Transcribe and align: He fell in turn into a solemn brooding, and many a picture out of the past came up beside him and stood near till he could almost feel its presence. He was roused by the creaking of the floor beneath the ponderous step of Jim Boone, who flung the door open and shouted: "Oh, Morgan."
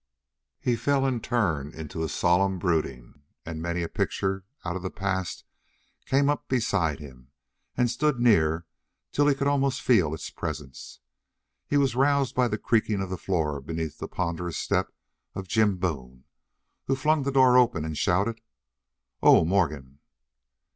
He 0.59 0.75
fell 0.75 1.05
in 1.05 1.19
turn 1.19 1.75
into 1.75 2.01
a 2.03 2.09
solemn 2.09 2.57
brooding, 2.57 3.21
and 3.45 3.61
many 3.61 3.83
a 3.83 3.87
picture 3.87 4.45
out 4.65 4.75
of 4.75 4.81
the 4.81 4.89
past 4.89 5.43
came 6.07 6.27
up 6.27 6.47
beside 6.47 6.97
him 6.99 7.29
and 7.77 7.87
stood 7.87 8.19
near 8.19 8.65
till 9.11 9.27
he 9.27 9.35
could 9.35 9.45
almost 9.45 9.79
feel 9.83 10.15
its 10.15 10.31
presence. 10.31 11.01
He 11.67 11.77
was 11.77 11.95
roused 11.95 12.33
by 12.33 12.47
the 12.47 12.57
creaking 12.57 12.99
of 12.99 13.11
the 13.11 13.15
floor 13.15 13.61
beneath 13.61 13.99
the 13.99 14.07
ponderous 14.07 14.57
step 14.57 14.91
of 15.35 15.47
Jim 15.47 15.77
Boone, 15.77 16.23
who 16.87 16.95
flung 16.95 17.21
the 17.21 17.31
door 17.31 17.55
open 17.59 17.85
and 17.85 17.95
shouted: 17.95 18.41
"Oh, 19.21 19.45
Morgan." 19.45 19.99